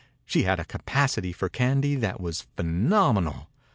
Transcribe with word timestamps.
She 0.25 0.41
had 0.41 0.59
a 0.59 0.65
capacity 0.65 1.31
for 1.31 1.47
candy 1.47 1.93
that 1.93 2.19
was 2.19 2.47
phenomenal. 2.57 3.49